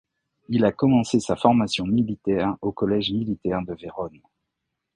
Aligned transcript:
Il 0.49 0.65
a 0.65 0.71
commencé 0.71 1.19
sa 1.19 1.35
formation 1.35 1.85
militaire 1.85 2.57
au 2.61 2.71
Collège 2.71 3.11
militaire 3.11 3.61
de 3.61 3.75
Vérone. 3.75 4.19